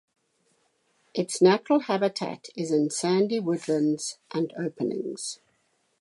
[1.13, 5.37] Its natural habitat is in sandy woodlands and openings.